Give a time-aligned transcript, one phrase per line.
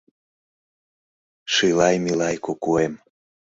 [1.53, 2.93] Шилай-милай кукуэм